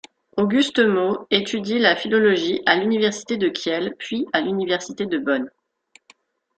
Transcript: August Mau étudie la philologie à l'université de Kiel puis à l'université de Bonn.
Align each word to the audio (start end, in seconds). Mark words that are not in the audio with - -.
August 0.35 0.79
Mau 0.79 1.27
étudie 1.29 1.77
la 1.77 1.95
philologie 1.95 2.63
à 2.65 2.75
l'université 2.75 3.37
de 3.37 3.49
Kiel 3.49 3.93
puis 3.99 4.25
à 4.33 4.41
l'université 4.41 5.05
de 5.05 5.19
Bonn. 5.19 5.47